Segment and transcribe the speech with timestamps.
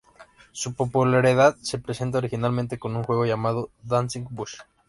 [0.51, 4.55] Su popularidad se presenta originalmente con un juego llamado "Dancing Bush".